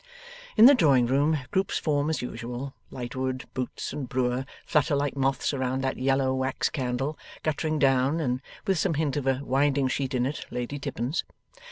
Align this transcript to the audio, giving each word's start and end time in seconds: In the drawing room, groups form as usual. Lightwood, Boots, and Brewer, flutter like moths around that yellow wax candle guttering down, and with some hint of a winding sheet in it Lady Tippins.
In 0.57 0.65
the 0.65 0.73
drawing 0.73 1.05
room, 1.05 1.37
groups 1.51 1.77
form 1.77 2.09
as 2.09 2.23
usual. 2.23 2.73
Lightwood, 2.89 3.45
Boots, 3.53 3.93
and 3.93 4.09
Brewer, 4.09 4.45
flutter 4.65 4.95
like 4.95 5.15
moths 5.15 5.53
around 5.53 5.83
that 5.83 5.97
yellow 5.99 6.33
wax 6.33 6.69
candle 6.71 7.19
guttering 7.43 7.77
down, 7.77 8.19
and 8.19 8.41
with 8.65 8.79
some 8.79 8.95
hint 8.95 9.15
of 9.15 9.27
a 9.27 9.41
winding 9.43 9.89
sheet 9.89 10.15
in 10.15 10.25
it 10.25 10.47
Lady 10.49 10.79
Tippins. 10.79 11.23